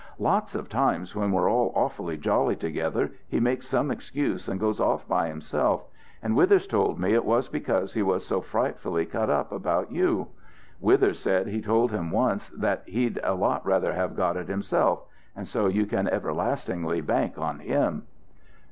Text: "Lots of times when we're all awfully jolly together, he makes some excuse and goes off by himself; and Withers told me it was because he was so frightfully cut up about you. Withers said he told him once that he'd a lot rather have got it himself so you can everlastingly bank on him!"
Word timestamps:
"Lots 0.17 0.55
of 0.55 0.67
times 0.67 1.15
when 1.15 1.31
we're 1.31 1.47
all 1.47 1.71
awfully 1.75 2.17
jolly 2.17 2.55
together, 2.55 3.11
he 3.27 3.39
makes 3.39 3.67
some 3.67 3.91
excuse 3.91 4.47
and 4.47 4.59
goes 4.59 4.79
off 4.79 5.07
by 5.07 5.27
himself; 5.27 5.83
and 6.23 6.35
Withers 6.35 6.65
told 6.65 6.99
me 6.99 7.13
it 7.13 7.23
was 7.23 7.47
because 7.47 7.93
he 7.93 8.01
was 8.01 8.25
so 8.25 8.41
frightfully 8.41 9.05
cut 9.05 9.29
up 9.29 9.51
about 9.51 9.91
you. 9.91 10.29
Withers 10.79 11.19
said 11.19 11.45
he 11.45 11.61
told 11.61 11.91
him 11.91 12.09
once 12.09 12.49
that 12.49 12.81
he'd 12.87 13.19
a 13.21 13.35
lot 13.35 13.63
rather 13.63 13.93
have 13.93 14.15
got 14.15 14.37
it 14.37 14.47
himself 14.47 15.03
so 15.43 15.67
you 15.67 15.85
can 15.85 16.07
everlastingly 16.07 17.01
bank 17.01 17.37
on 17.37 17.59
him!" 17.59 18.07